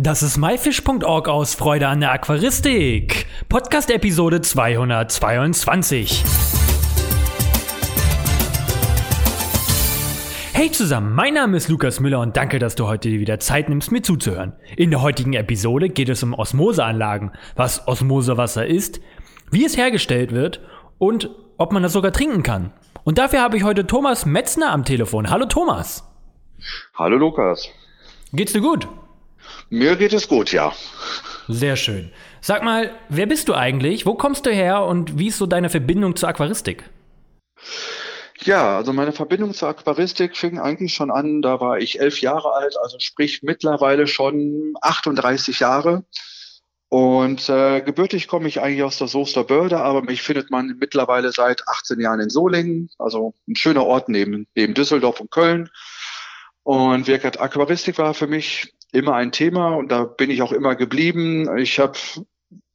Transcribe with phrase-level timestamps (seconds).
[0.00, 3.26] Das ist myfish.org aus Freude an der Aquaristik.
[3.48, 6.22] Podcast Episode 222.
[10.52, 13.90] Hey zusammen, mein Name ist Lukas Müller und danke, dass du heute wieder Zeit nimmst,
[13.90, 14.52] mir zuzuhören.
[14.76, 19.00] In der heutigen Episode geht es um Osmoseanlagen, was Osmosewasser ist,
[19.50, 20.60] wie es hergestellt wird
[20.98, 22.72] und ob man das sogar trinken kann.
[23.02, 25.28] Und dafür habe ich heute Thomas Metzner am Telefon.
[25.28, 26.08] Hallo Thomas.
[26.94, 27.68] Hallo Lukas.
[28.32, 28.86] Geht's dir gut?
[29.70, 30.72] Mir geht es gut, ja.
[31.46, 32.10] Sehr schön.
[32.40, 34.06] Sag mal, wer bist du eigentlich?
[34.06, 36.84] Wo kommst du her und wie ist so deine Verbindung zur Aquaristik?
[38.40, 42.52] Ja, also meine Verbindung zur Aquaristik fing eigentlich schon an, da war ich elf Jahre
[42.52, 46.04] alt, also sprich mittlerweile schon 38 Jahre.
[46.90, 51.32] Und äh, gebürtig komme ich eigentlich aus der Soester Börde, aber mich findet man mittlerweile
[51.32, 55.68] seit 18 Jahren in Solingen, also ein schöner Ort neben, neben Düsseldorf und Köln.
[56.62, 60.74] Und wirklich Aquaristik war für mich immer ein Thema und da bin ich auch immer
[60.74, 61.56] geblieben.
[61.58, 61.98] Ich habe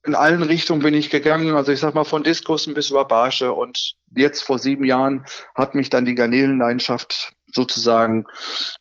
[0.05, 3.53] in allen Richtungen bin ich gegangen, also ich sag mal von Diskussen bis über Barsche
[3.53, 8.25] und jetzt vor sieben Jahren hat mich dann die Garnelenleidenschaft sozusagen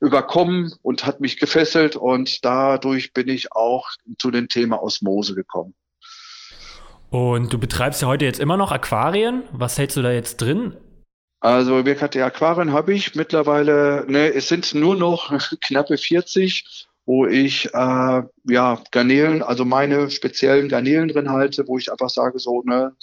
[0.00, 5.74] überkommen und hat mich gefesselt und dadurch bin ich auch zu dem Thema Osmose gekommen.
[7.10, 9.44] Und du betreibst ja heute jetzt immer noch Aquarien.
[9.52, 10.76] Was hältst du da jetzt drin?
[11.40, 17.66] Also die Aquarien habe ich mittlerweile, ne, es sind nur noch knappe 40 wo ich
[17.74, 22.94] äh, ja Garnelen, also meine speziellen Garnelen drin halte, wo ich einfach sage so ne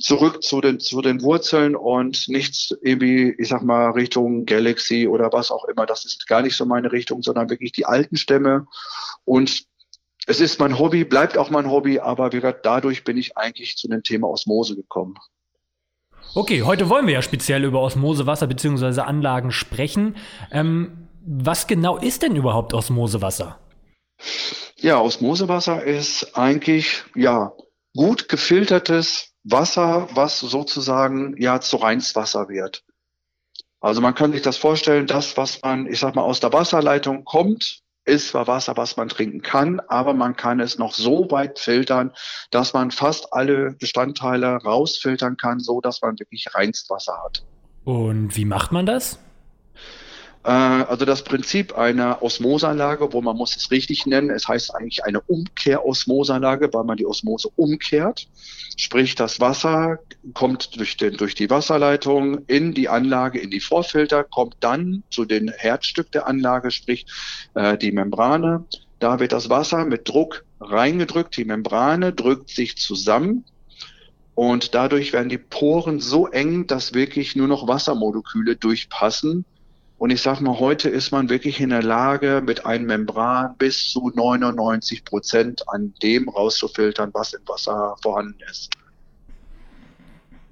[0.00, 5.32] zurück zu den zu den Wurzeln und nichts irgendwie, ich sag mal Richtung Galaxy oder
[5.32, 5.86] was auch immer.
[5.86, 8.66] Das ist gar nicht so meine Richtung, sondern wirklich die alten Stämme
[9.24, 9.64] und
[10.26, 13.76] es ist mein Hobby, bleibt auch mein Hobby, aber wie gesagt, dadurch bin ich eigentlich
[13.76, 15.16] zu dem Thema Osmose gekommen.
[16.34, 19.02] Okay, heute wollen wir ja speziell über Osmosewasser bzw.
[19.02, 20.16] Anlagen sprechen.
[20.50, 23.58] Ähm, was genau ist denn überhaupt Osmosewasser?
[24.76, 27.52] Ja, Osmosewasser ist eigentlich ja
[27.96, 32.82] gut gefiltertes Wasser, was sozusagen ja zu Reinswasser wird.
[33.80, 37.24] Also man kann sich das vorstellen, das, was man, ich sag mal, aus der Wasserleitung
[37.24, 41.58] kommt, ist zwar Wasser, was man trinken kann, aber man kann es noch so weit
[41.58, 42.12] filtern,
[42.50, 47.44] dass man fast alle Bestandteile rausfiltern kann, so dass man wirklich Reinstwasser hat.
[47.84, 49.18] Und wie macht man das?
[50.44, 55.04] Äh, also das Prinzip einer Osmoseanlage, wo man muss es richtig nennen, es heißt eigentlich
[55.04, 58.28] eine Umkehrosmoseanlage, weil man die Osmose umkehrt.
[58.76, 59.98] Sprich, das Wasser
[60.34, 65.24] kommt durch, den, durch die Wasserleitung in die Anlage, in die Vorfilter, kommt dann zu
[65.24, 67.06] den Herzstück der Anlage, sprich
[67.54, 68.64] äh, die Membrane.
[68.98, 73.44] Da wird das Wasser mit Druck reingedrückt, die Membrane drückt sich zusammen,
[74.36, 79.44] und dadurch werden die Poren so eng, dass wirklich nur noch Wassermoleküle durchpassen
[79.98, 83.90] und ich sage mal, heute ist man wirklich in der Lage, mit einem Membran bis
[83.90, 88.70] zu 99 Prozent an dem rauszufiltern, was im Wasser vorhanden ist.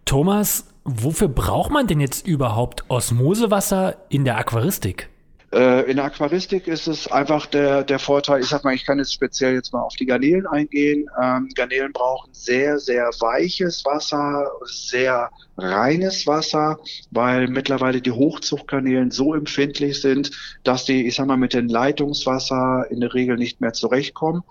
[0.04, 5.08] Thomas, wofür braucht man denn jetzt überhaupt Osmosewasser in der Aquaristik?
[5.52, 8.98] Äh, in der Aquaristik ist es einfach der, der Vorteil, ich sag mal, ich kann
[8.98, 11.10] jetzt speziell jetzt mal auf die Garnelen eingehen.
[11.22, 16.78] Ähm, Garnelen brauchen sehr, sehr weiches Wasser, sehr reines Wasser,
[17.10, 20.30] weil mittlerweile die Hochzuchtgarnelen so empfindlich sind,
[20.64, 24.42] dass die, ich sag mal, mit dem Leitungswasser in der Regel nicht mehr zurechtkommen.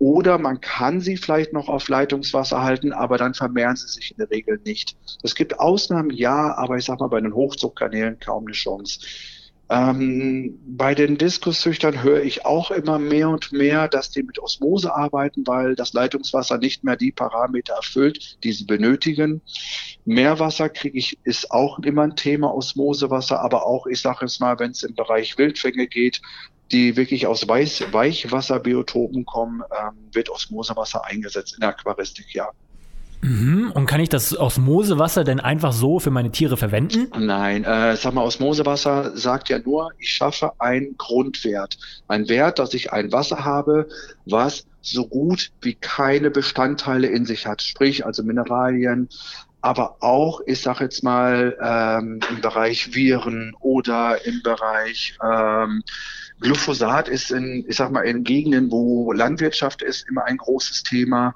[0.00, 4.16] Oder man kann sie vielleicht noch auf Leitungswasser halten, aber dann vermehren sie sich in
[4.16, 4.96] der Regel nicht.
[5.22, 8.98] Es gibt Ausnahmen, ja, aber ich sag mal, bei den Hochzuchtgarnelen kaum eine Chance.
[9.70, 14.94] Ähm, bei den Diskuszüchtern höre ich auch immer mehr und mehr, dass die mit Osmose
[14.94, 19.42] arbeiten, weil das Leitungswasser nicht mehr die Parameter erfüllt, die sie benötigen.
[20.06, 24.58] Meerwasser kriege ich, ist auch immer ein Thema, Osmosewasser, aber auch, ich sage es mal,
[24.58, 26.22] wenn es im Bereich Wildfänge geht,
[26.72, 32.50] die wirklich aus Weiß Weichwasserbiotopen kommen, ähm, wird Osmosewasser eingesetzt in der Aquaristik, ja.
[33.20, 33.72] Mhm.
[33.74, 37.08] Und kann ich das Osmosewasser denn einfach so für meine Tiere verwenden?
[37.18, 41.78] Nein, äh, sag mal, Osmosewasser sagt ja nur, ich schaffe einen Grundwert.
[42.06, 43.88] Ein Wert, dass ich ein Wasser habe,
[44.26, 47.62] was so gut wie keine Bestandteile in sich hat.
[47.62, 49.08] Sprich, also Mineralien,
[49.60, 55.82] aber auch, ich sage jetzt mal, ähm, im Bereich Viren oder im Bereich ähm,
[56.40, 61.34] Glyphosat ist in, ich sag mal, in Gegenden, wo Landwirtschaft ist, immer ein großes Thema.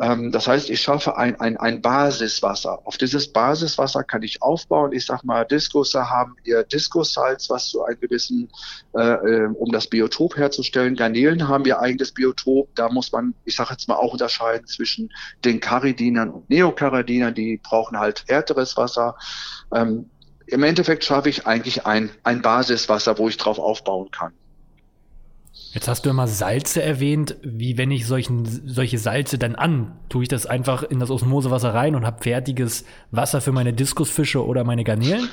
[0.00, 2.80] Ähm, das heißt, ich schaffe ein, ein, ein Basiswasser.
[2.84, 4.92] Auf dieses Basiswasser kann ich aufbauen.
[4.92, 8.50] Ich sag mal, Diskusse haben ihr Diskussalz, was zu einem gewissen,
[8.94, 10.96] äh, äh, um das Biotop herzustellen.
[10.96, 12.74] Garnelen haben ihr eigenes Biotop.
[12.74, 15.12] Da muss man, ich sage jetzt mal, auch unterscheiden zwischen
[15.44, 17.34] den Caridinern und Neocaridinern.
[17.34, 19.16] Die brauchen halt härteres Wasser.
[19.72, 20.10] Ähm,
[20.46, 24.32] Im Endeffekt schaffe ich eigentlich ein, ein Basiswasser, wo ich drauf aufbauen kann.
[25.72, 27.36] Jetzt hast du immer Salze erwähnt.
[27.42, 29.96] Wie wenn ich solchen, solche Salze dann an?
[30.08, 34.44] Tue ich das einfach in das Osmosewasser rein und habe fertiges Wasser für meine Diskusfische
[34.44, 35.28] oder meine Garnelen?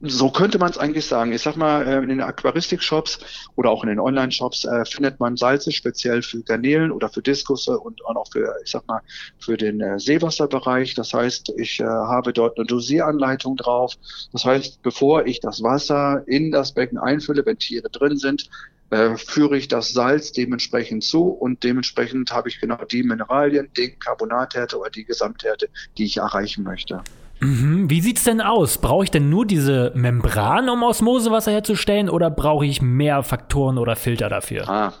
[0.00, 1.32] So könnte man es eigentlich sagen.
[1.32, 5.36] Ich sag mal, äh, in den Aquaristik-Shops oder auch in den Online-Shops äh, findet man
[5.36, 9.00] Salze speziell für Garnelen oder für Diskusse und auch für, ich sag mal,
[9.38, 10.94] für den äh, Seewasserbereich.
[10.94, 13.94] Das heißt, ich äh, habe dort eine Dosieranleitung drauf.
[14.32, 18.50] Das heißt, bevor ich das Wasser in das Becken einfülle, wenn Tiere drin sind,
[18.94, 23.98] äh, führe ich das Salz dementsprechend zu und dementsprechend habe ich genau die Mineralien, den
[23.98, 25.68] Carbonathärte oder die Gesamthärte,
[25.98, 27.02] die ich erreichen möchte.
[27.40, 27.90] Mhm.
[27.90, 28.78] Wie sieht's denn aus?
[28.78, 33.96] Brauche ich denn nur diese Membran, um Osmosewasser herzustellen, oder brauche ich mehr Faktoren oder
[33.96, 34.68] Filter dafür?
[34.68, 34.94] Ah.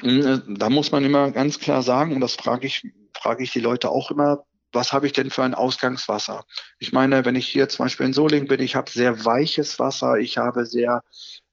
[0.00, 2.82] Hm, äh, da muss man immer ganz klar sagen, und das frage ich,
[3.12, 6.44] frage ich die Leute auch immer, was habe ich denn für ein Ausgangswasser?
[6.78, 10.18] Ich meine, wenn ich hier zum Beispiel in Solingen bin, ich habe sehr weiches Wasser,
[10.18, 11.02] ich habe sehr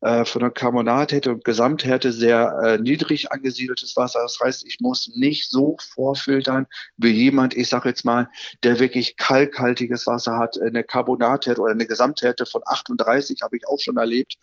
[0.02, 4.22] äh, von der Carbonathärte und Gesamthärte sehr äh, niedrig angesiedeltes Wasser.
[4.22, 8.30] Das heißt, ich muss nicht so vorfiltern wie jemand, ich sage jetzt mal,
[8.64, 13.80] der wirklich kalkhaltiges Wasser hat, eine Carbonathärte oder eine Gesamthärte von 38 habe ich auch
[13.80, 14.38] schon erlebt.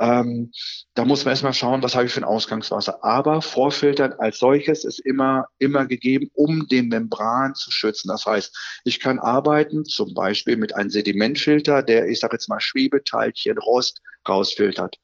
[0.00, 0.52] Ähm,
[0.94, 3.04] da muss man erstmal schauen, was habe ich für ein Ausgangswasser.
[3.04, 8.08] Aber Vorfiltern als solches ist immer, immer gegeben, um den Membran zu schützen.
[8.08, 12.60] Das heißt, ich kann arbeiten, zum Beispiel mit einem Sedimentfilter, der, ich sage jetzt mal,
[12.60, 14.96] Schwebeteilchen, Rost rausfiltert.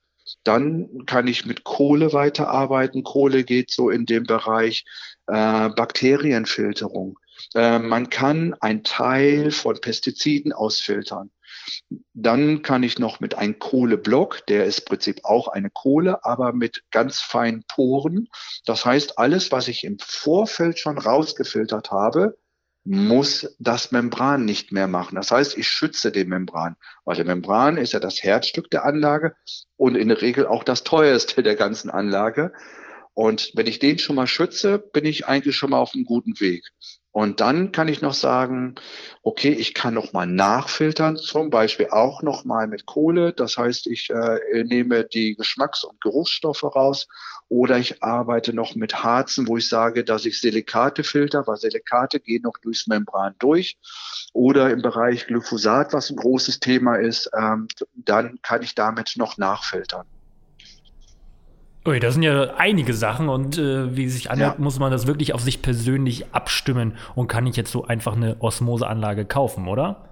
[0.45, 3.03] Dann kann ich mit Kohle weiterarbeiten.
[3.03, 4.85] Kohle geht so in dem Bereich
[5.27, 7.19] äh, Bakterienfilterung.
[7.55, 11.31] Äh, man kann einen Teil von Pestiziden ausfiltern.
[12.15, 16.53] Dann kann ich noch mit einem Kohleblock, der ist im Prinzip auch eine Kohle, aber
[16.53, 18.29] mit ganz feinen Poren.
[18.67, 22.37] Das heißt, alles, was ich im Vorfeld schon rausgefiltert habe,
[22.85, 25.17] muss das Membran nicht mehr machen.
[25.17, 29.37] Das heißt, ich schütze den Membran, weil der Membran ist ja das Herzstück der Anlage
[29.77, 32.53] und in der Regel auch das teuerste der ganzen Anlage.
[33.19, 36.39] Und wenn ich den schon mal schütze, bin ich eigentlich schon mal auf einem guten
[36.39, 36.63] Weg.
[37.11, 38.77] Und dann kann ich noch sagen,
[39.25, 43.33] okay, ich kann noch mal nachfiltern, zum Beispiel auch noch mal mit Kohle.
[43.33, 47.09] Das heißt, ich äh, nehme die Geschmacks- und Geruchsstoffe raus
[47.49, 52.21] oder ich arbeite noch mit Harzen, wo ich sage, dass ich Silikate filter, weil Silikate
[52.21, 53.79] gehen noch durchs Membran durch.
[54.33, 57.67] Oder im Bereich Glyphosat, was ein großes Thema ist, ähm,
[57.97, 60.07] dann kann ich damit noch nachfiltern.
[61.89, 64.63] Ui, das sind ja einige Sachen und äh, wie sich anhört, ja.
[64.63, 68.37] muss man das wirklich auf sich persönlich abstimmen und kann ich jetzt so einfach eine
[68.41, 70.07] Osmoseanlage kaufen, oder?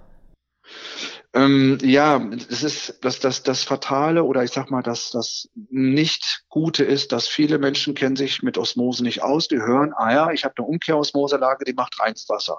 [1.35, 2.19] Ähm, ja,
[2.49, 7.11] es ist das, das, das Fatale oder ich sag mal, das, das nicht Gute ist,
[7.11, 9.47] dass viele Menschen kennen sich mit Osmose nicht aus.
[9.47, 12.57] Die hören, ah ja, ich habe eine Umkehrosmoseanlage, die macht Reinstwasser.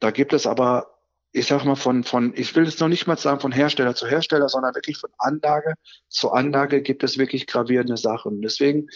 [0.00, 0.88] Da gibt es aber
[1.32, 4.06] ich sag mal, von, von, ich will jetzt noch nicht mal sagen von Hersteller zu
[4.06, 5.74] Hersteller, sondern wirklich von Anlage
[6.08, 8.42] zu Anlage gibt es wirklich gravierende Sachen.
[8.42, 8.88] Deswegen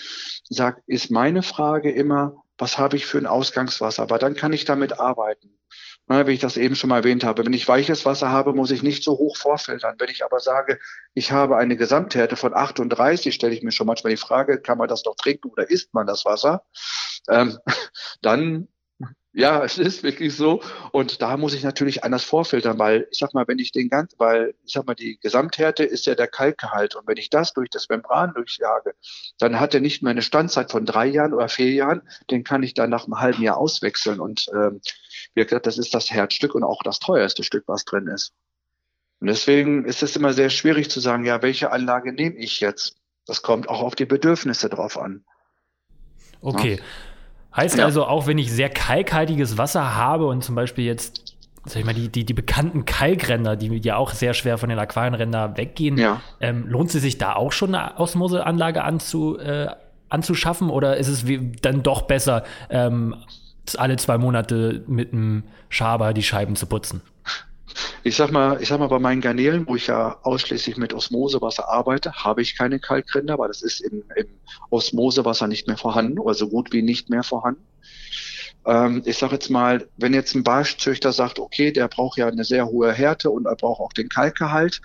[0.49, 4.03] sag, ist meine Frage immer, was habe ich für ein Ausgangswasser?
[4.03, 5.59] Aber dann kann ich damit arbeiten.
[6.07, 7.47] Na, wie ich das eben schon mal erwähnt habe.
[7.47, 9.97] Wenn ich weiches Wasser habe, muss ich nicht so hoch vorfiltern.
[9.99, 10.79] Wenn ich aber sage,
[11.15, 14.89] ich habe eine Gesamthärte von 38, stelle ich mir schon manchmal die Frage, kann man
[14.89, 16.63] das noch trinken oder isst man das Wasser?
[17.29, 17.59] Ähm,
[18.23, 18.69] dann
[19.35, 20.63] ja, es ist wirklich so.
[20.93, 24.15] Und da muss ich natürlich anders vorfiltern, weil ich sag mal, wenn ich den ganz,
[24.19, 26.95] weil ich sag mal, die Gesamthärte ist ja der Kalkgehalt.
[26.95, 28.95] Und wenn ich das durch das Membran durchjage,
[29.39, 32.03] dann hat er nicht mehr eine Standzeit von drei Jahren oder vier Jahren.
[32.31, 34.21] Den kann ich dann nach einem halben Jahr auswechseln.
[34.21, 34.81] Und ähm,
[35.35, 38.33] wie gesagt, das ist das Herzstück und auch das teuerste Stück, was drin ist.
[39.21, 42.97] Und deswegen ist es immer sehr schwierig zu sagen, ja, welche Anlage nehme ich jetzt?
[43.27, 45.25] Das kommt auch auf die Bedürfnisse drauf an.
[46.43, 46.77] Okay.
[46.77, 46.83] Ja.
[47.57, 47.85] Heißt ja.
[47.85, 51.95] also, auch wenn ich sehr kalkhaltiges Wasser habe und zum Beispiel jetzt, sag ich mal,
[51.95, 56.21] die, die, die bekannten Kalkränder, die ja auch sehr schwer von den Aquarienrändern weggehen, ja.
[56.41, 59.69] ähm, lohnt es sich da auch schon eine Osmoseanlage anzu, äh,
[60.09, 63.15] anzuschaffen oder ist es wie, dann doch besser, ähm,
[63.77, 67.03] alle zwei Monate mit einem Schaber die Scheiben zu putzen?
[68.03, 71.69] Ich sag mal, ich sag mal, bei meinen Garnelen, wo ich ja ausschließlich mit Osmosewasser
[71.69, 74.27] arbeite, habe ich keine Kalkrinder, weil das ist im, im
[74.71, 77.67] Osmosewasser nicht mehr vorhanden oder so gut wie nicht mehr vorhanden.
[78.67, 82.45] Ähm, ich sage jetzt mal, wenn jetzt ein Barschzüchter sagt, okay, der braucht ja eine
[82.45, 84.81] sehr hohe Härte und er braucht auch den Kalkgehalt,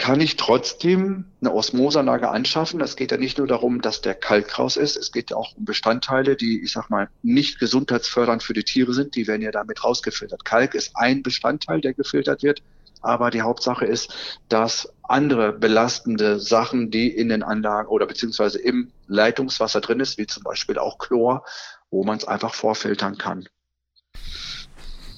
[0.00, 2.80] kann ich trotzdem eine Osmoseanlage anschaffen.
[2.80, 5.54] Es geht ja nicht nur darum, dass der Kalk raus ist, es geht ja auch
[5.58, 9.50] um Bestandteile, die, ich sag mal, nicht gesundheitsfördernd für die Tiere sind, die werden ja
[9.50, 10.46] damit rausgefiltert.
[10.46, 12.62] Kalk ist ein Bestandteil, der gefiltert wird,
[13.02, 18.90] aber die Hauptsache ist, dass andere belastende Sachen, die in den Anlagen oder beziehungsweise im
[19.06, 21.44] Leitungswasser drin ist, wie zum Beispiel auch Chlor,
[21.90, 23.46] wo man es einfach vorfiltern kann.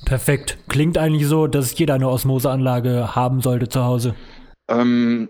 [0.05, 0.59] Perfekt.
[0.69, 4.17] Klingt eigentlich so, dass jeder eine Osmoseanlage haben sollte zu Hause.
[4.69, 5.29] Ähm,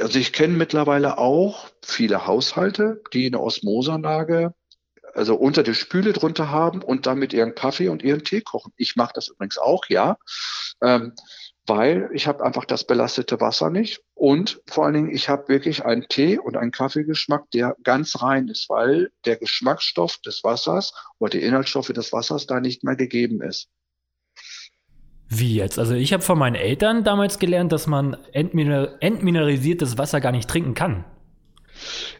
[0.00, 4.54] Also ich kenne mittlerweile auch viele Haushalte, die eine Osmoseanlage
[5.14, 8.72] also unter der Spüle drunter haben und damit ihren Kaffee und ihren Tee kochen.
[8.76, 10.18] Ich mache das übrigens auch, ja,
[10.82, 11.14] ähm,
[11.66, 15.84] weil ich habe einfach das belastete Wasser nicht und vor allen Dingen, ich habe wirklich
[15.84, 21.30] einen Tee und einen Kaffeegeschmack, der ganz rein ist, weil der Geschmacksstoff des Wassers oder
[21.30, 23.68] die Inhaltsstoffe des Wassers da nicht mehr gegeben ist.
[25.28, 25.78] Wie jetzt?
[25.78, 30.48] Also ich habe von meinen Eltern damals gelernt, dass man entminer entmineralisiertes Wasser gar nicht
[30.48, 31.04] trinken kann.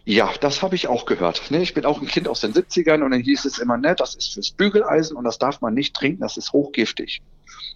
[0.04, 1.50] Ja, das habe ich auch gehört.
[1.50, 3.94] Ne, ich bin auch ein Kind aus den 70ern und dann hieß es immer, ne,
[3.94, 7.22] das ist fürs Bügeleisen und das darf man nicht trinken, das ist hochgiftig.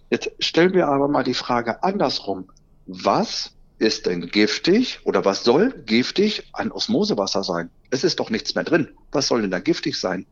[0.09, 2.49] Jetzt stellen wir aber mal die Frage andersrum.
[2.85, 7.69] Was ist denn giftig oder was soll giftig an Osmosewasser sein?
[7.89, 8.89] Es ist doch nichts mehr drin.
[9.11, 10.25] Was soll denn da giftig sein?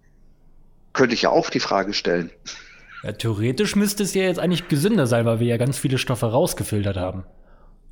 [0.93, 2.31] Könnte ich ja auch die Frage stellen.
[3.03, 6.27] Ja, theoretisch müsste es ja jetzt eigentlich gesünder sein, weil wir ja ganz viele Stoffe
[6.27, 7.25] rausgefiltert haben.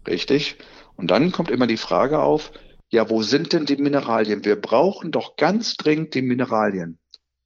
[0.07, 0.57] Richtig.
[0.95, 2.51] Und dann kommt immer die Frage auf,
[2.89, 4.45] ja, wo sind denn die Mineralien?
[4.45, 6.99] Wir brauchen doch ganz dringend die Mineralien.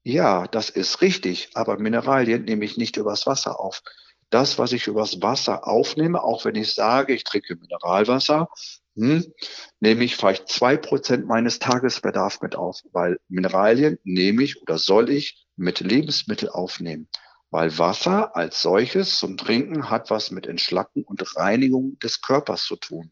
[0.03, 3.81] Ja, das ist richtig, aber Mineralien nehme ich nicht übers Wasser auf.
[4.29, 8.49] Das, was ich übers Wasser aufnehme, auch wenn ich sage, ich trinke Mineralwasser,
[8.95, 9.25] hm,
[9.79, 15.09] nehme ich vielleicht zwei Prozent meines Tagesbedarfs mit auf, weil Mineralien nehme ich oder soll
[15.09, 17.07] ich mit Lebensmittel aufnehmen.
[17.53, 22.77] Weil Wasser als solches zum Trinken hat was mit Entschlacken und Reinigung des Körpers zu
[22.77, 23.11] tun.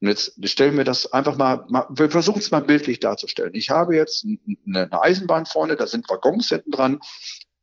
[0.00, 3.52] Und jetzt stellen wir das einfach mal, wir versuchen es mal bildlich darzustellen.
[3.52, 4.26] Ich habe jetzt
[4.66, 7.00] eine, Eisenbahn vorne, da sind Waggons hinten dran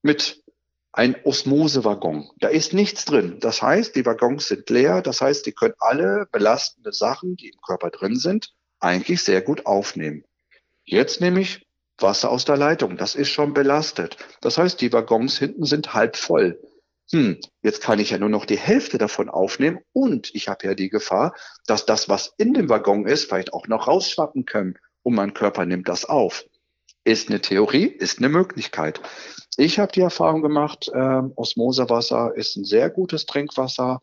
[0.04, 0.44] mit
[0.92, 2.30] ein Osmosewaggon.
[2.38, 3.40] Da ist nichts drin.
[3.40, 5.02] Das heißt, die Waggons sind leer.
[5.02, 9.66] Das heißt, die können alle belastende Sachen, die im Körper drin sind, eigentlich sehr gut
[9.66, 10.24] aufnehmen.
[10.84, 11.65] Jetzt nehme ich
[12.00, 12.98] Wasser aus der Leitung.
[12.98, 14.18] Das ist schon belastet.
[14.42, 16.60] Das heißt, die Waggons hinten sind halb voll
[17.12, 20.74] hm, jetzt kann ich ja nur noch die Hälfte davon aufnehmen und ich habe ja
[20.74, 21.36] die Gefahr,
[21.68, 25.66] dass das, was in dem Waggon ist, vielleicht auch noch rausschwappen können und mein Körper
[25.66, 26.46] nimmt das auf.
[27.04, 29.00] Ist eine Theorie, ist eine Möglichkeit.
[29.58, 34.02] Ich habe die Erfahrung gemacht, äh, Osmosewasser ist ein sehr gutes Trinkwasser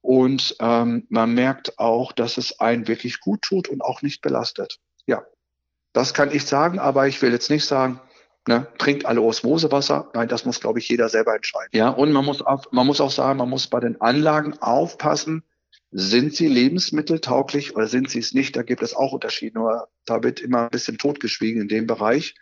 [0.00, 4.78] und ähm, man merkt auch, dass es einen wirklich gut tut und auch nicht belastet.
[5.06, 5.24] Ja,
[5.92, 8.00] das kann ich sagen, aber ich will jetzt nicht sagen,
[8.48, 8.66] Ne?
[8.78, 10.10] Trinkt alle Osmosewasser.
[10.14, 11.68] Nein, das muss, glaube ich, jeder selber entscheiden.
[11.72, 15.44] Ja, und man muss, auch, man muss auch sagen, man muss bei den Anlagen aufpassen,
[15.90, 18.56] sind sie lebensmitteltauglich oder sind sie es nicht?
[18.56, 19.58] Da gibt es auch Unterschiede.
[19.58, 22.36] Nur da wird immer ein bisschen totgeschwiegen in dem Bereich.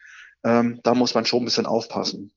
[0.45, 2.31] Ähm, da muss man schon ein bisschen aufpassen.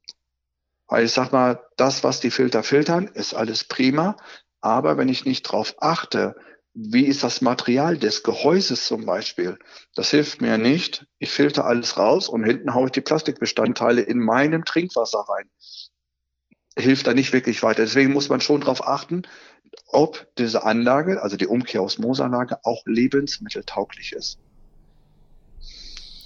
[0.87, 4.17] Weil ich sag mal, das, was die Filter filtern, ist alles prima.
[4.61, 6.35] Aber wenn ich nicht drauf achte,
[6.73, 9.57] wie ist das Material des Gehäuses zum Beispiel?
[9.95, 11.05] Das hilft mir nicht.
[11.17, 15.49] Ich filter alles raus und hinten haue ich die Plastikbestandteile in meinem Trinkwasser rein.
[16.77, 17.83] Hilft da nicht wirklich weiter.
[17.83, 19.23] Deswegen muss man schon darauf achten,
[19.87, 24.39] ob diese Anlage, also die Umkehrosmosanlage, auch lebensmitteltauglich ist.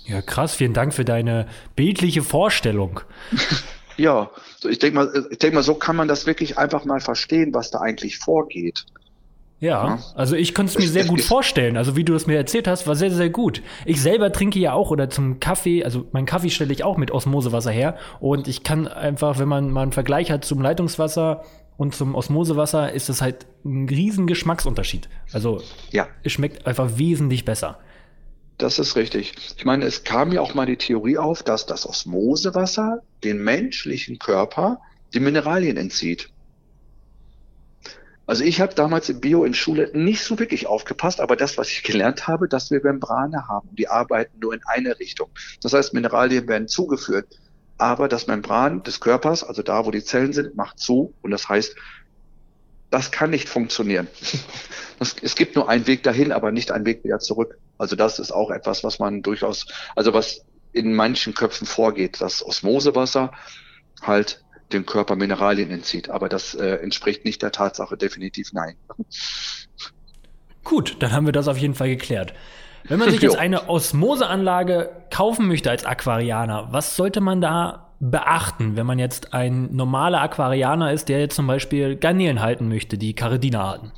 [0.06, 0.56] Ja, krass.
[0.56, 3.00] Vielen Dank für deine bildliche Vorstellung.
[3.98, 4.30] ja,
[4.70, 7.72] ich denke mal, ich denke mal, so kann man das wirklich einfach mal verstehen, was
[7.72, 8.86] da eigentlich vorgeht.
[9.64, 11.78] Ja, also ich konnte es mir sehr gut vorstellen.
[11.78, 13.62] Also wie du es mir erzählt hast, war sehr, sehr gut.
[13.86, 17.12] Ich selber trinke ja auch oder zum Kaffee, also meinen Kaffee stelle ich auch mit
[17.12, 17.96] Osmosewasser her.
[18.20, 21.46] Und ich kann einfach, wenn man mal einen Vergleich hat zum Leitungswasser
[21.78, 25.08] und zum Osmosewasser, ist es halt ein riesen Geschmacksunterschied.
[25.32, 26.10] Also ja.
[26.24, 27.80] es schmeckt einfach wesentlich besser.
[28.58, 29.34] Das ist richtig.
[29.56, 34.20] Ich meine, es kam ja auch mal die Theorie auf, dass das Osmosewasser den menschlichen
[34.20, 34.82] Körper
[35.14, 36.33] die Mineralien entzieht.
[38.26, 41.70] Also ich habe damals im Bio in Schule nicht so wirklich aufgepasst, aber das, was
[41.70, 45.30] ich gelernt habe, dass wir Membrane haben, die arbeiten nur in eine Richtung.
[45.62, 47.28] Das heißt, Mineralien werden zugeführt,
[47.78, 51.50] aber das Membran des Körpers, also da, wo die Zellen sind, macht zu und das
[51.50, 51.76] heißt,
[52.92, 54.08] das kann nicht funktionieren.
[55.00, 57.58] Das, es gibt nur einen Weg dahin, aber nicht einen Weg wieder zurück.
[57.80, 59.66] Also das ist auch etwas, was man durchaus,
[59.96, 63.32] also was in manchen Köpfen vorgeht, dass Osmosewasser
[64.04, 64.43] halt
[64.74, 66.10] dem Körper Mineralien entzieht.
[66.10, 68.76] Aber das äh, entspricht nicht der Tatsache, definitiv nein.
[70.64, 72.34] Gut, dann haben wir das auf jeden Fall geklärt.
[72.86, 78.76] Wenn man sich jetzt eine Osmoseanlage kaufen möchte als Aquarianer, was sollte man da beachten,
[78.76, 83.14] wenn man jetzt ein normaler Aquarianer ist, der jetzt zum Beispiel Garnelen halten möchte, die
[83.14, 83.92] Caridina-Arten?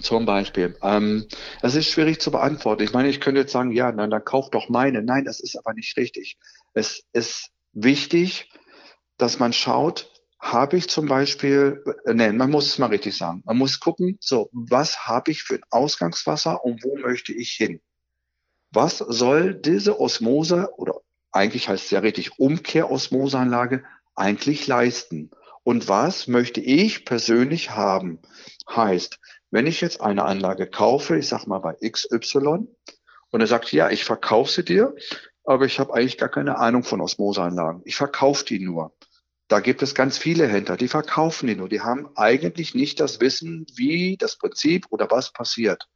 [0.00, 0.76] Zum Beispiel.
[0.82, 1.26] Ähm,
[1.62, 2.82] das ist schwierig zu beantworten.
[2.82, 5.02] Ich meine, ich könnte jetzt sagen, ja, nein, dann kauf doch meine.
[5.02, 6.36] Nein, das ist aber nicht richtig.
[6.74, 8.50] Es ist wichtig,
[9.16, 13.42] dass man schaut, habe ich zum Beispiel, äh, nein, man muss es mal richtig sagen.
[13.44, 17.80] Man muss gucken, so, was habe ich für ein Ausgangswasser und wo möchte ich hin?
[18.70, 21.00] Was soll diese Osmose oder
[21.32, 25.30] eigentlich heißt es ja richtig Umkehrosmoseanlage eigentlich leisten?
[25.64, 28.20] und was möchte ich persönlich haben.
[28.70, 29.18] Heißt,
[29.50, 32.68] wenn ich jetzt eine Anlage kaufe, ich sag mal bei XY,
[33.30, 34.94] und er sagt, ja, ich verkaufe sie dir,
[35.44, 37.82] aber ich habe eigentlich gar keine Ahnung von Osmoseanlagen.
[37.84, 38.94] Ich verkaufe die nur.
[39.48, 41.68] Da gibt es ganz viele Händler, die verkaufen die nur.
[41.68, 45.86] Die haben eigentlich nicht das Wissen, wie das Prinzip oder was passiert.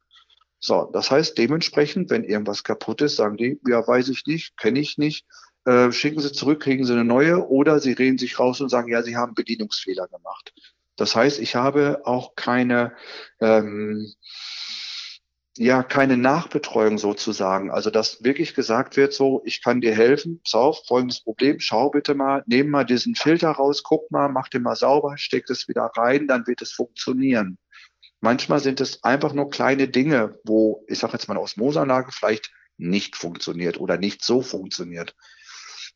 [0.61, 4.81] So, das heißt dementsprechend, wenn irgendwas kaputt ist, sagen die, ja, weiß ich nicht, kenne
[4.81, 5.25] ich nicht,
[5.65, 8.91] äh, schicken Sie zurück, kriegen Sie eine neue oder Sie reden sich raus und sagen,
[8.91, 10.53] ja, Sie haben Bedienungsfehler gemacht.
[10.97, 12.93] Das heißt, ich habe auch keine,
[13.41, 14.13] ähm,
[15.59, 17.71] ja, keine Nachbetreuung sozusagen.
[17.73, 21.91] Also, dass wirklich gesagt wird, so, ich kann dir helfen, pass auf, folgendes Problem, schau
[21.91, 25.67] bitte mal, nehm mal diesen Filter raus, guck mal, mach den mal sauber, steck es
[25.67, 27.59] wieder rein, dann wird es funktionieren.
[28.21, 32.53] Manchmal sind es einfach nur kleine Dinge, wo, ich sage jetzt mal, eine Osmoseanlage vielleicht
[32.77, 35.17] nicht funktioniert oder nicht so funktioniert.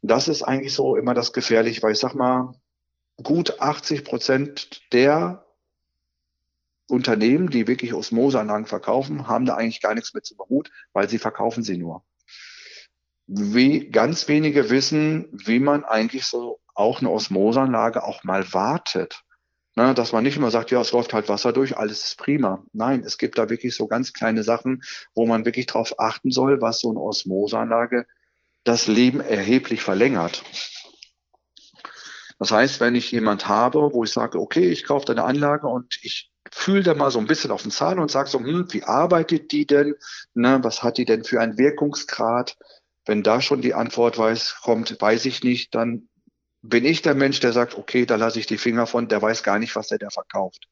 [0.02, 2.52] Das ist eigentlich so immer das Gefährliche, weil ich sag mal,
[3.22, 5.46] gut 80 Prozent der
[6.88, 11.18] Unternehmen, die wirklich Osmoseanlagen verkaufen, haben da eigentlich gar nichts mit zu Hut, weil sie
[11.18, 12.04] verkaufen sie nur.
[13.26, 19.22] Wie ganz wenige wissen, wie man eigentlich so auch eine Osmoseanlage auch mal wartet.
[19.74, 22.62] Na, dass man nicht immer sagt, ja, es läuft halt Wasser durch, alles ist prima.
[22.72, 24.82] Nein, es gibt da wirklich so ganz kleine Sachen,
[25.14, 28.06] wo man wirklich darauf achten soll, was so eine Osmoseanlage
[28.64, 30.44] das Leben erheblich verlängert.
[32.38, 35.98] Das heißt, wenn ich jemand habe, wo ich sage, okay, ich kaufe eine Anlage und
[36.02, 38.84] ich fühle da mal so ein bisschen auf den Zahn und sage so, hm, wie
[38.84, 39.94] arbeitet die denn?
[40.34, 42.56] Ne, was hat die denn für einen Wirkungsgrad?
[43.04, 46.08] Wenn da schon die Antwort weiß, kommt, weiß ich nicht, dann
[46.62, 49.42] bin ich der Mensch, der sagt, okay, da lasse ich die Finger von, der weiß
[49.42, 50.68] gar nicht, was der da verkauft.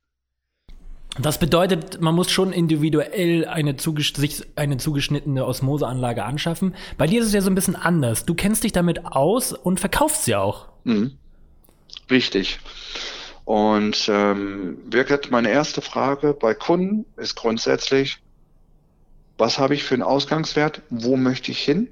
[1.18, 6.76] Das bedeutet, man muss schon individuell eine, sich eine zugeschnittene Osmoseanlage anschaffen.
[6.98, 8.24] Bei dir ist es ja so ein bisschen anders.
[8.26, 10.68] Du kennst dich damit aus und verkaufst sie auch.
[10.84, 11.18] Mhm.
[12.08, 12.60] Richtig.
[13.50, 18.22] Und ähm, wirklich meine erste Frage bei Kunden ist grundsätzlich,
[19.38, 20.82] was habe ich für einen Ausgangswert?
[20.88, 21.88] Wo möchte ich hin?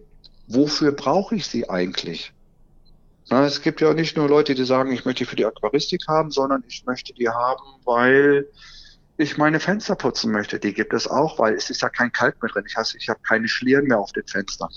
[0.47, 2.33] Wofür brauche ich sie eigentlich?
[3.29, 6.07] Na, es gibt ja nicht nur Leute, die sagen, ich möchte die für die Aquaristik
[6.07, 8.47] haben, sondern ich möchte die haben, weil
[9.17, 10.61] ich meine Fenster putzen möchte.
[10.61, 12.67] Die gibt es auch, weil es ist ja kein Kalk mehr drin.
[12.69, 14.71] Ich, hasse, ich habe keine Schlieren mehr auf den Fenstern.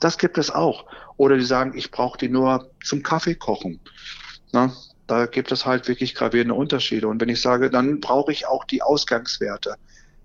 [0.00, 0.86] Das gibt es auch.
[1.18, 3.78] Oder die sagen, ich brauche die nur zum Kaffee kochen.
[4.52, 4.72] Na,
[5.06, 7.08] da gibt es halt wirklich gravierende Unterschiede.
[7.08, 9.76] Und wenn ich sage, dann brauche ich auch die Ausgangswerte.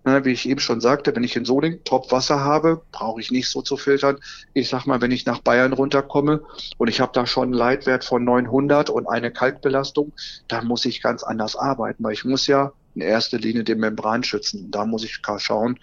[0.06, 3.32] Na, wie ich eben schon sagte, wenn ich in Soling Top Wasser habe, brauche ich
[3.32, 4.18] nicht so zu filtern.
[4.54, 6.42] Ich sag mal, wenn ich nach Bayern runterkomme
[6.78, 10.14] und ich habe da schon einen Leitwert von 900 und eine Kalkbelastung,
[10.48, 14.24] dann muss ich ganz anders arbeiten, weil ich muss ja in erster Linie den Membran
[14.24, 14.72] schützen.
[14.72, 15.78] Da muss ich schauen,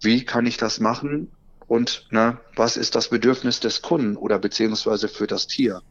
[0.00, 1.30] wie kann ich das machen
[1.66, 5.82] und ne, was ist das Bedürfnis des Kunden oder beziehungsweise für das Tier.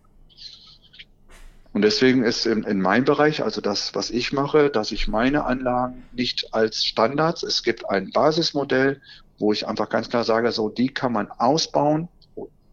[1.72, 5.46] Und deswegen ist in, in meinem Bereich, also das, was ich mache, dass ich meine
[5.46, 9.02] Anlagen nicht als Standards, es gibt ein Basismodell,
[9.38, 12.10] wo ich einfach ganz klar sage, so die kann man ausbauen,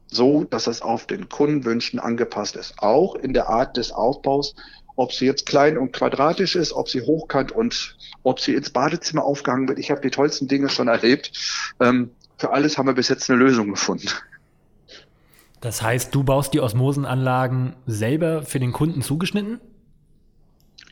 [0.06, 2.74] so dass es auf den Kundenwünschen angepasst ist.
[2.78, 4.54] Auch in der Art des Aufbaus,
[4.96, 9.24] ob sie jetzt klein und quadratisch ist, ob sie hochkant und ob sie ins Badezimmer
[9.24, 9.78] aufgehangen wird.
[9.78, 11.32] Ich habe die tollsten Dinge schon erlebt.
[11.80, 14.08] Ähm, für alles haben wir bis jetzt eine Lösung gefunden.
[15.60, 19.60] Das heißt, du baust die Osmosenanlagen selber für den Kunden zugeschnitten?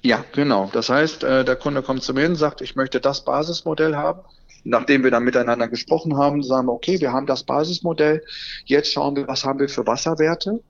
[0.02, 0.70] Ja, genau.
[0.72, 4.20] Das heißt, äh, der Kunde kommt zu mir und sagt, ich möchte das Basismodell haben
[4.64, 8.24] nachdem wir dann miteinander gesprochen haben, sagen wir, okay, wir haben das Basismodell,
[8.64, 10.62] jetzt schauen wir, was haben wir für Wasserwerte.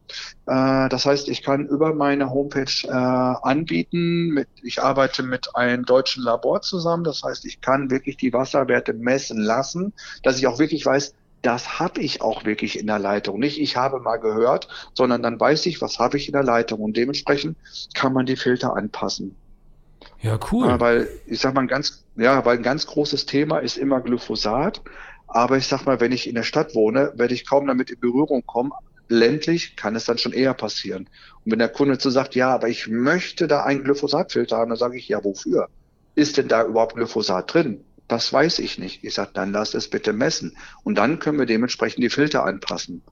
[0.47, 6.25] Äh, das heißt, ich kann über meine Homepage äh, anbieten, ich arbeite mit einem deutschen
[6.25, 10.85] Labor zusammen, das heißt, ich kann wirklich die Wasserwerte messen lassen, dass ich auch wirklich
[10.85, 13.39] weiß, das habe ich auch wirklich in der Leitung.
[13.39, 16.81] Nicht ich habe mal gehört, sondern dann weiß ich, was habe ich in der Leitung
[16.81, 17.57] und dementsprechend
[17.95, 19.37] kann man die Filter anpassen.
[20.23, 20.69] Ja, cool.
[20.69, 24.01] Ja, weil ich sag mal, ein ganz, ja, weil ein ganz großes Thema ist immer
[24.01, 24.81] Glyphosat.
[25.27, 28.01] Aber ich sag mal, wenn ich in der Stadt wohne, werde ich kaum damit in
[28.01, 28.73] Berührung kommen.
[29.09, 31.11] Ländlich kann es dann schon eher passieren.
[31.45, 34.79] Und wenn der Kunde zu sagt, ja, aber ich möchte da einen Glyphosatfilter haben, dann
[34.79, 35.69] sage ich, ja, wofür?
[36.15, 37.85] Ist denn da überhaupt Glyphosat drin?
[38.09, 39.03] Das weiß ich nicht.
[39.05, 40.57] Ich sage, dann lass es bitte messen.
[40.83, 43.03] Und dann können wir dementsprechend die Filter anpassen.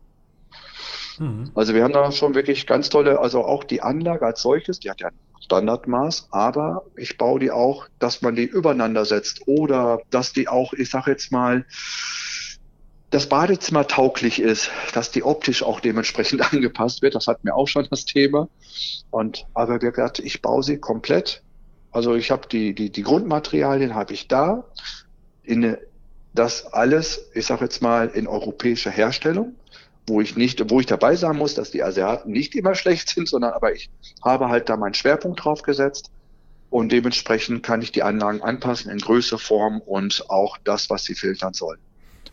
[1.18, 1.50] Mhm.
[1.54, 4.90] Also wir haben da schon wirklich ganz tolle, also auch die Anlage als solches, die
[4.90, 10.32] hat ja Standardmaß, aber ich baue die auch, dass man die übereinander setzt oder dass
[10.32, 11.66] die auch, ich sage jetzt mal,
[13.10, 17.14] das Badezimmer tauglich ist, dass die optisch auch dementsprechend angepasst wird.
[17.14, 18.48] Das hat mir auch schon das Thema.
[19.10, 21.42] Und aber wie gesagt, ich baue sie komplett.
[21.92, 24.64] Also ich habe die, die, die Grundmaterialien habe ich da.
[25.44, 25.76] In,
[26.34, 29.54] das alles, ich sage jetzt mal, in europäischer Herstellung.
[30.06, 33.28] wo ich nicht, wo ich dabei sein muss, dass die Asiaten nicht immer schlecht sind,
[33.28, 33.90] sondern aber ich
[34.24, 36.10] habe halt da meinen Schwerpunkt drauf gesetzt
[36.70, 41.14] und dementsprechend kann ich die Anlagen anpassen in Größe, Form und auch das, was sie
[41.14, 41.78] filtern sollen.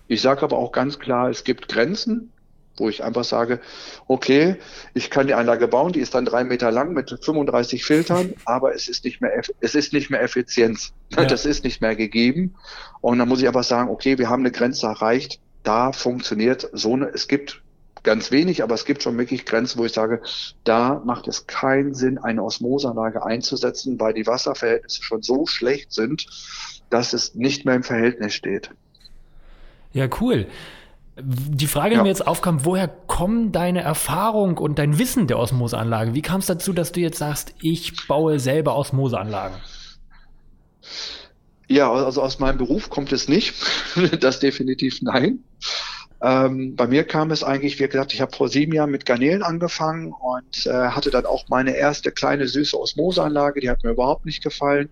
[0.08, 2.32] Ich sage aber auch ganz klar, es gibt Grenzen,
[2.80, 3.60] wo ich einfach sage,
[4.08, 4.58] okay,
[4.94, 8.74] ich kann die Anlage bauen, die ist dann drei Meter lang mit 35 Filtern, aber
[8.74, 10.94] es ist nicht mehr, es ist nicht mehr Effizienz.
[11.10, 11.26] Ja.
[11.26, 12.56] Das ist nicht mehr gegeben.
[13.02, 15.40] Und dann muss ich aber sagen, okay, wir haben eine Grenze erreicht.
[15.64, 17.62] Da funktioniert so eine, es gibt
[18.04, 20.22] ganz wenig, aber es gibt schon wirklich Grenzen, wo ich sage,
[20.64, 26.26] da macht es keinen Sinn, eine Osmoseanlage einzusetzen, weil die Wasserverhältnisse schon so schlecht sind,
[26.90, 28.72] dass es nicht mehr im Verhältnis steht.
[29.92, 30.48] Ja, cool.
[31.22, 32.04] Die Frage, die ja.
[32.04, 36.14] mir jetzt aufkam, woher kommen deine Erfahrung und dein Wissen der Osmoseanlage?
[36.14, 39.58] Wie kam es dazu, dass du jetzt sagst, ich baue selber Osmoseanlagen?
[41.68, 43.54] Ja, also aus meinem Beruf kommt es nicht.
[44.20, 45.44] das definitiv nein.
[46.22, 49.44] Ähm, bei mir kam es eigentlich, wie gesagt, ich habe vor sieben Jahren mit Garnelen
[49.44, 54.26] angefangen und äh, hatte dann auch meine erste kleine süße Osmoseanlage, die hat mir überhaupt
[54.26, 54.90] nicht gefallen.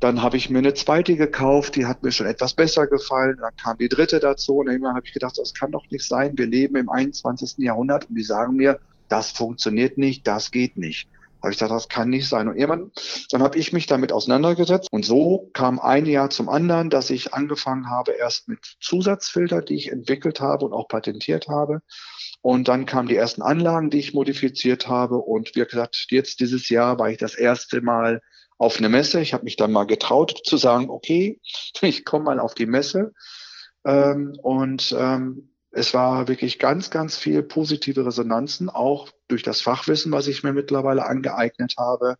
[0.00, 3.36] Dann habe ich mir eine zweite gekauft, die hat mir schon etwas besser gefallen.
[3.38, 6.36] Dann kam die dritte dazu und irgendwann habe ich gedacht, das kann doch nicht sein.
[6.36, 7.58] Wir leben im 21.
[7.58, 11.08] Jahrhundert und die sagen mir, das funktioniert nicht, das geht nicht.
[11.42, 12.48] Habe ich gesagt, das kann nicht sein.
[12.48, 12.90] Und irgendwann,
[13.30, 17.34] dann habe ich mich damit auseinandergesetzt und so kam ein Jahr zum anderen, dass ich
[17.34, 21.82] angefangen habe erst mit Zusatzfilter, die ich entwickelt habe und auch patentiert habe.
[22.42, 25.16] Und dann kamen die ersten Anlagen, die ich modifiziert habe.
[25.16, 28.22] Und wie gesagt, jetzt dieses Jahr war ich das erste Mal
[28.60, 29.20] auf eine Messe.
[29.20, 31.40] Ich habe mich dann mal getraut zu sagen, okay,
[31.80, 33.12] ich komme mal auf die Messe.
[33.84, 40.12] Ähm, und ähm, es war wirklich ganz, ganz viel positive Resonanzen, auch durch das Fachwissen,
[40.12, 42.16] was ich mir mittlerweile angeeignet habe.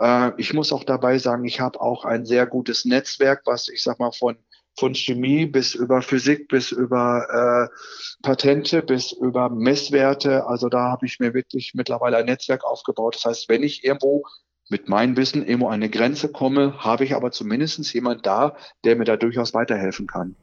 [0.00, 3.82] Äh, ich muss auch dabei sagen, ich habe auch ein sehr gutes Netzwerk, was ich
[3.82, 4.36] sag mal von
[4.78, 10.46] von Chemie bis über Physik, bis über äh, Patente, bis über Messwerte.
[10.46, 13.14] Also da habe ich mir wirklich mittlerweile ein Netzwerk aufgebaut.
[13.14, 14.24] Das heißt, wenn ich irgendwo
[14.68, 19.04] mit meinem Wissen irgendwo eine Grenze komme, habe ich aber zumindest jemand da, der mir
[19.04, 20.34] da durchaus weiterhelfen kann.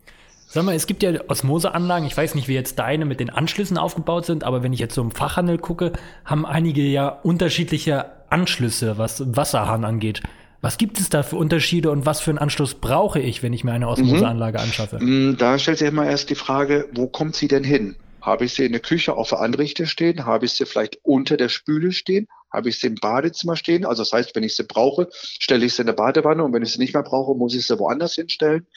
[0.47, 3.77] Sag mal, es gibt ja Osmoseanlagen, ich weiß nicht, wie jetzt deine mit den Anschlüssen
[3.77, 5.93] aufgebaut sind, aber wenn ich jetzt so im Fachhandel gucke,
[6.25, 10.21] haben einige ja unterschiedliche Anschlüsse, was Wasserhahn angeht.
[10.62, 13.63] Was gibt es da für Unterschiede und was für einen Anschluss brauche ich, wenn ich
[13.63, 14.63] mir eine Osmoseanlage mhm.
[14.63, 15.03] anschaffe?
[15.03, 17.95] Mm, da stellt sich immer erst die Frage, wo kommt sie denn hin?
[18.21, 20.25] Habe ich sie in der Küche auf der Anrichte stehen?
[20.25, 22.27] Habe ich sie vielleicht unter der Spüle stehen?
[22.53, 23.85] Habe ich sie im Badezimmer stehen?
[23.85, 26.63] Also das heißt, wenn ich sie brauche, stelle ich sie in der Badewanne und wenn
[26.63, 28.67] ich sie nicht mehr brauche, muss ich sie woanders hinstellen.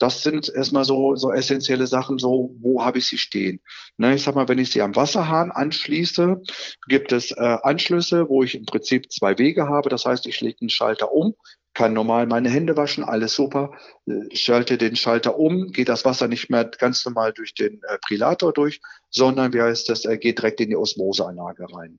[0.00, 3.60] Das sind erstmal so, so essentielle Sachen, so, wo habe ich sie stehen?
[3.98, 6.40] Ne, ich sag mal, wenn ich sie am Wasserhahn anschließe,
[6.88, 9.90] gibt es äh, Anschlüsse, wo ich im Prinzip zwei Wege habe.
[9.90, 11.34] Das heißt, ich lege den Schalter um,
[11.74, 13.72] kann normal meine Hände waschen, alles super,
[14.06, 17.98] äh, schalte den Schalter um, geht das Wasser nicht mehr ganz normal durch den äh,
[18.00, 21.98] Prilator durch, sondern wie heißt das, er geht direkt in die Osmoseanlage rein.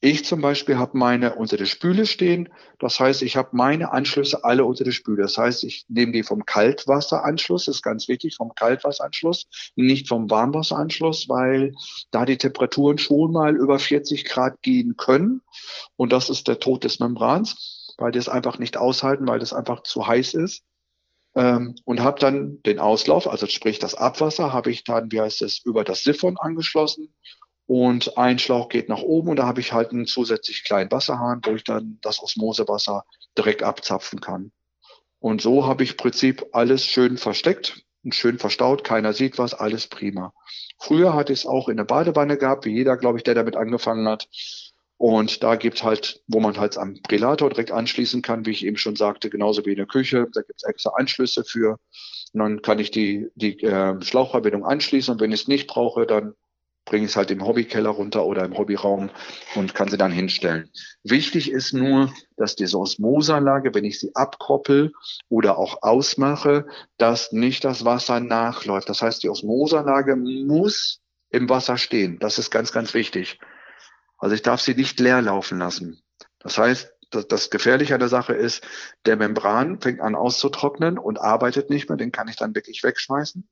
[0.00, 2.50] Ich zum Beispiel habe meine unter der Spüle stehen.
[2.78, 5.22] Das heißt, ich habe meine Anschlüsse alle unter der Spüle.
[5.22, 10.30] Das heißt, ich nehme die vom Kaltwasseranschluss, das ist ganz wichtig, vom Kaltwasseranschluss, nicht vom
[10.30, 11.74] Warmwasseranschluss, weil
[12.10, 15.40] da die Temperaturen schon mal über 40 Grad gehen können.
[15.96, 19.54] Und das ist der Tod des Membrans, weil die es einfach nicht aushalten, weil das
[19.54, 20.62] einfach zu heiß ist.
[21.34, 25.40] Ähm, und habe dann den Auslauf, also sprich das Abwasser, habe ich dann, wie heißt
[25.40, 27.14] es, über das Siphon angeschlossen
[27.66, 31.40] und ein Schlauch geht nach oben und da habe ich halt einen zusätzlich kleinen Wasserhahn,
[31.44, 33.04] wo ich dann das Osmosewasser
[33.36, 34.52] direkt abzapfen kann.
[35.18, 38.84] Und so habe ich im Prinzip alles schön versteckt und schön verstaut.
[38.84, 40.32] Keiner sieht was, alles prima.
[40.78, 43.56] Früher hatte ich es auch in der Badewanne gehabt, wie jeder, glaube ich, der damit
[43.56, 44.28] angefangen hat.
[44.98, 48.76] Und da gibt's halt, wo man halt am Prälator direkt anschließen kann, wie ich eben
[48.76, 50.28] schon sagte, genauso wie in der Küche.
[50.32, 51.78] Da gibt's extra Anschlüsse für.
[52.32, 56.06] Und dann kann ich die, die äh, Schlauchverbindung anschließen und wenn ich es nicht brauche,
[56.06, 56.34] dann
[56.86, 59.10] bringe ich es halt im Hobbykeller runter oder im Hobbyraum
[59.56, 60.70] und kann sie dann hinstellen.
[61.02, 64.92] Wichtig ist nur, dass diese Osmoseanlage, wenn ich sie abkoppel
[65.28, 68.88] oder auch ausmache, dass nicht das Wasser nachläuft.
[68.88, 72.18] Das heißt, die Osmoseanlage muss im Wasser stehen.
[72.20, 73.40] Das ist ganz, ganz wichtig.
[74.16, 76.00] Also ich darf sie nicht leer laufen lassen.
[76.38, 78.66] Das heißt, das, das Gefährliche an der Sache ist,
[79.04, 81.98] der Membran fängt an auszutrocknen und arbeitet nicht mehr.
[81.98, 83.46] Den kann ich dann wirklich wegschmeißen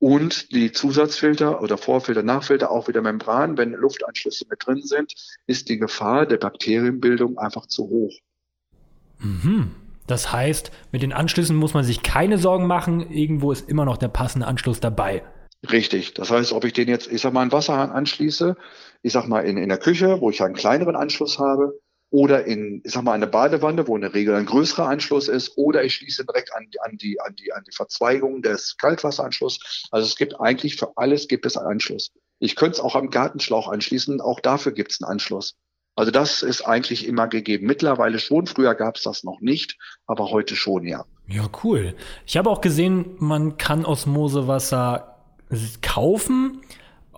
[0.00, 3.56] und die Zusatzfilter oder Vorfilter, Nachfilter auch wieder Membran.
[3.56, 5.14] Wenn Luftanschlüsse mit drin sind,
[5.46, 8.18] ist die Gefahr der Bakterienbildung einfach zu hoch.
[9.18, 9.70] Mhm.
[10.06, 13.12] Das heißt, mit den Anschlüssen muss man sich keine Sorgen machen.
[13.12, 15.22] Irgendwo ist immer noch der passende Anschluss dabei.
[15.70, 16.14] Richtig.
[16.14, 18.56] Das heißt, ob ich den jetzt, ich sag mal, einen Wasserhahn anschließe,
[19.02, 21.78] ich sag mal in, in der Küche, wo ich einen kleineren Anschluss habe,
[22.10, 25.56] oder in, ich sag mal, eine Badewanne, wo in der Regel ein größerer Anschluss ist,
[25.56, 29.88] oder ich schließe direkt an, an, die, an, die, an die Verzweigung des Kaltwasseranschlusses.
[29.90, 32.10] Also es gibt eigentlich für alles gibt es einen Anschluss.
[32.40, 35.54] Ich könnte es auch am Gartenschlauch anschließen, auch dafür gibt es einen Anschluss.
[35.94, 37.66] Also das ist eigentlich immer gegeben.
[37.66, 41.04] Mittlerweile schon, früher gab es das noch nicht, aber heute schon, ja.
[41.28, 41.94] Ja, cool.
[42.26, 45.16] Ich habe auch gesehen, man kann Osmosewasser
[45.82, 46.62] kaufen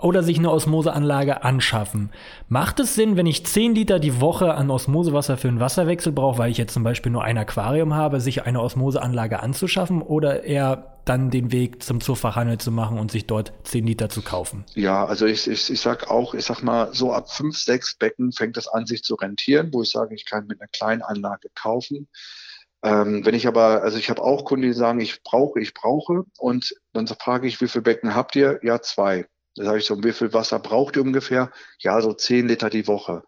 [0.02, 2.10] oder sich eine Osmoseanlage anschaffen.
[2.48, 6.38] Macht es Sinn, wenn ich 10 Liter die Woche an Osmosewasser für einen Wasserwechsel brauche,
[6.38, 10.92] weil ich jetzt zum Beispiel nur ein Aquarium habe, sich eine Osmoseanlage anzuschaffen oder eher
[11.04, 14.64] dann den Weg zum Zoofachhandel zu machen und sich dort 10 Liter zu kaufen?
[14.74, 18.32] Ja, also ich, ich, ich sag auch, ich sag mal, so ab 5, 6 Becken
[18.32, 21.48] fängt es an, sich zu rentieren, wo ich sage, ich kann mit einer kleinen Anlage
[21.54, 22.08] kaufen.
[22.84, 26.24] Ähm, wenn ich aber, also ich habe auch Kunden, die sagen, ich brauche, ich brauche
[26.38, 28.58] und dann frage ich, wie viele Becken habt ihr?
[28.62, 29.26] Ja, zwei.
[29.54, 31.50] Da sage ich so, wie viel Wasser braucht ihr ungefähr?
[31.78, 33.22] Ja, so zehn Liter die Woche.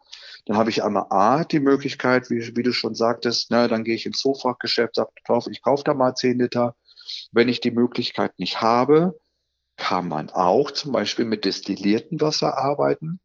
[0.46, 3.94] Dann habe ich einmal A, die Möglichkeit, wie, wie du schon sagtest, ne, dann gehe
[3.94, 5.10] ich ins Zoofachgeschäft, sage,
[5.50, 6.76] ich kaufe da mal zehn Liter.
[7.32, 9.18] Wenn ich die Möglichkeit nicht habe,
[9.76, 13.20] kann man auch zum Beispiel mit destilliertem Wasser arbeiten.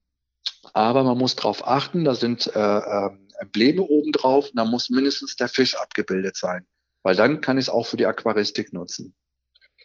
[0.73, 3.09] Aber man muss darauf achten, da sind äh, äh,
[3.39, 6.65] Embleme oben drauf, da muss mindestens der Fisch abgebildet sein.
[7.03, 9.15] Weil dann kann ich es auch für die Aquaristik nutzen.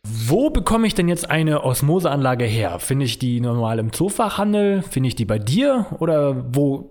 [0.07, 2.79] Wo bekomme ich denn jetzt eine Osmoseanlage her?
[2.79, 4.83] Finde ich die normal im Zoofachhandel?
[4.83, 5.87] Finde ich die bei dir?
[5.99, 6.90] Oder wo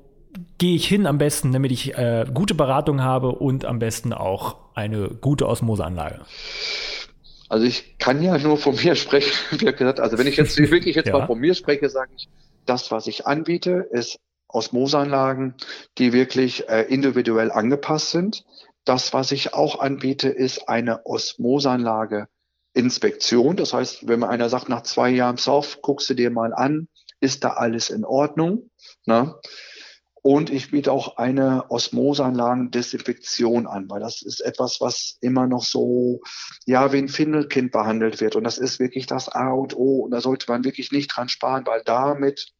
[0.58, 4.56] gehe ich hin am besten, damit ich äh, gute Beratung habe und am besten auch
[4.74, 6.22] eine gute Osmoseanlage?
[7.50, 10.00] Also ich kann ja nur von mir sprechen, wie gesagt.
[10.00, 11.20] Also wenn ich jetzt wirklich jetzt ja.
[11.20, 12.28] mal von mir spreche, sage ich,
[12.66, 15.54] das, was ich anbiete, ist Osmoseanlagen,
[16.00, 18.44] die wirklich äh, individuell angepasst sind.
[18.86, 22.28] Das, was ich auch anbiete, ist eine Osmoseanlage
[22.74, 23.56] Inspektion.
[23.56, 26.88] Das heißt, wenn mir einer sagt, nach zwei Jahren Surf, guckst du dir mal an,
[27.20, 28.70] ist da alles in Ordnung?
[29.06, 29.36] Ne?
[30.24, 36.22] Und ich biete auch eine Osmoseanlagen-Desinfektion an, weil das ist etwas, was immer noch so,
[36.66, 38.38] ja, wie ein Findelkind behandelt wird.
[38.38, 40.00] Und das ist wirklich das A und O.
[40.00, 42.54] Und da sollte man wirklich nicht dran sparen, weil damit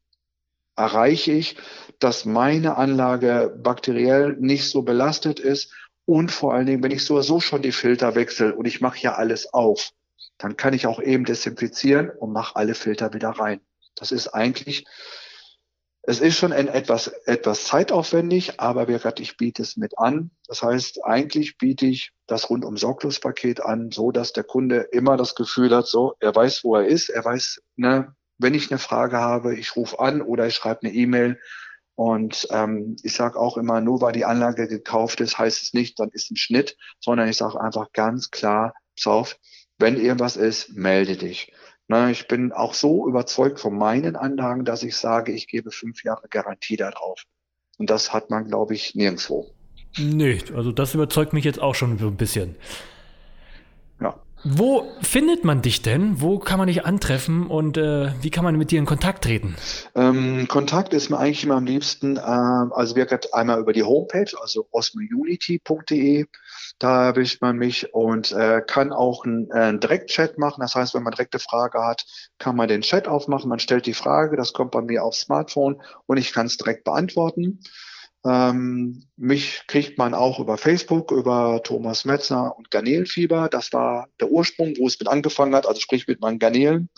[0.76, 1.56] erreiche ich,
[2.00, 5.72] dass meine Anlage bakteriell nicht so belastet ist.
[6.06, 9.14] Und vor allen Dingen, wenn ich sowieso schon die Filter wechsle und ich mache ja
[9.16, 9.94] alles auf,
[10.44, 13.62] dann kann ich auch eben desinfizieren und mache alle Filter wieder rein.
[13.96, 14.86] Das ist eigentlich,
[16.02, 20.32] es ist schon etwas, etwas zeitaufwendig, aber wie gesagt, ich biete es mit an.
[20.48, 25.16] Das heißt, eigentlich biete ich das rundum sorglos Paket an, so dass der Kunde immer
[25.16, 28.80] das Gefühl hat, so, er weiß, wo er ist, er weiß, ne, wenn ich eine
[28.80, 31.40] Frage habe, ich rufe an oder ich schreibe eine E-Mail.
[31.96, 36.00] Und ähm, ich sage auch immer, nur weil die Anlage gekauft ist, heißt es nicht,
[36.00, 39.40] dann ist ein Schnitt, sondern ich sage einfach ganz klar, pass auf,
[39.80, 41.52] wenn irgendwas ist, melde dich.
[41.88, 46.04] Na, ich bin auch so überzeugt von meinen Anlagen, dass ich sage, ich gebe fünf
[46.04, 47.24] Jahre Garantie darauf.
[47.78, 49.52] Und das hat man, glaube ich, nirgendwo.
[49.98, 52.56] Nee, also das überzeugt mich jetzt auch schon ein bisschen.
[54.02, 54.20] Ja.
[54.44, 56.20] Wo findet man dich denn?
[56.20, 59.56] Wo kann man dich antreffen und äh, wie kann man mit dir in Kontakt treten?
[59.96, 64.32] Ähm, Kontakt ist mir eigentlich immer am liebsten, äh, also wir einmal über die Homepage,
[64.42, 66.26] also osmounity.de.
[66.80, 70.62] Da erwischt man mich und äh, kann auch einen, äh, einen Direktchat machen.
[70.62, 72.06] Das heißt, wenn man direkte Frage hat,
[72.40, 73.50] kann man den Chat aufmachen.
[73.50, 76.84] Man stellt die Frage, das kommt bei mir aufs Smartphone und ich kann es direkt
[76.84, 77.60] beantworten.
[78.26, 83.50] Ähm, mich kriegt man auch über Facebook, über Thomas Metzner und Garnelenfieber.
[83.50, 86.90] Das war der Ursprung, wo es mit angefangen hat, also sprich mit meinen Garnelen.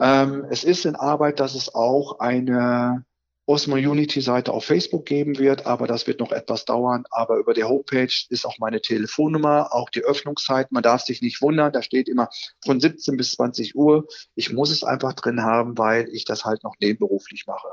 [0.00, 3.04] Ähm, es ist in Arbeit, dass es auch eine
[3.48, 7.04] Osmo Unity Seite auf Facebook geben wird, aber das wird noch etwas dauern.
[7.10, 10.70] Aber über der Homepage ist auch meine Telefonnummer, auch die Öffnungszeit.
[10.70, 12.28] Man darf sich nicht wundern, da steht immer
[12.62, 14.06] von 17 bis 20 Uhr.
[14.34, 17.68] Ich muss es einfach drin haben, weil ich das halt noch nebenberuflich mache.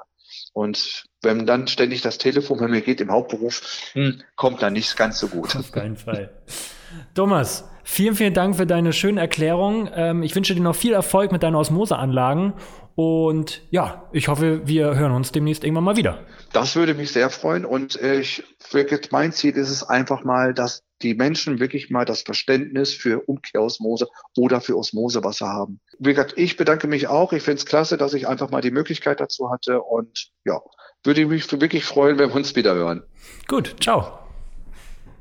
[0.54, 4.96] Und wenn dann ständig das Telefon bei mir geht im Hauptberuf, hm, kommt dann nicht
[4.96, 5.58] ganz so gut.
[5.58, 6.42] Auf keinen Fall.
[7.14, 9.90] Thomas, vielen, vielen Dank für deine schönen Erklärungen.
[9.96, 12.56] Ähm, ich wünsche dir noch viel Erfolg mit deinen Osmoseanlagen
[12.96, 16.26] und ja, ich hoffe, wir hören uns demnächst irgendwann mal wieder.
[16.54, 17.66] Das würde mich sehr freuen.
[17.66, 22.22] Und ich wirklich, mein Ziel ist es einfach mal, dass die Menschen wirklich mal das
[22.22, 25.82] Verständnis für Umkehrosmose oder für Osmosewasser haben.
[26.00, 27.34] Wie gesagt, ich bedanke mich auch.
[27.34, 29.82] Ich finde es klasse, dass ich einfach mal die Möglichkeit dazu hatte.
[29.82, 30.62] Und ja,
[31.04, 33.04] würde mich wirklich freuen, wenn wir uns wieder hören.
[33.50, 34.20] Gut, ciao.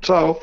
[0.01, 0.39] Ciao.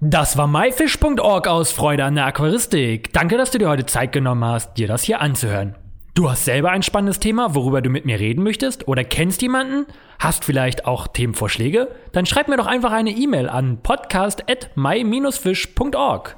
[0.00, 3.14] Das war myfish.org aus Freude an der Aquaristik.
[3.14, 5.74] Danke, dass du dir heute Zeit genommen hast, dir das hier anzuhören.
[6.14, 9.86] Du hast selber ein spannendes Thema, worüber du mit mir reden möchtest oder kennst jemanden?
[10.18, 11.88] Hast vielleicht auch Themenvorschläge?
[12.12, 16.36] Dann schreib mir doch einfach eine E-Mail an podcast@my-fish.org.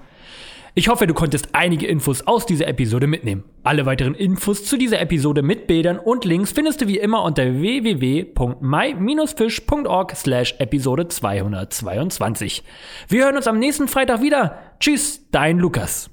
[0.79, 3.43] Ich hoffe, du konntest einige Infos aus dieser Episode mitnehmen.
[3.65, 7.61] Alle weiteren Infos zu dieser Episode mit Bildern und Links findest du wie immer unter
[7.61, 12.63] www.my-fish.org slash Episode 222.
[13.09, 14.57] Wir hören uns am nächsten Freitag wieder.
[14.79, 16.11] Tschüss, dein Lukas.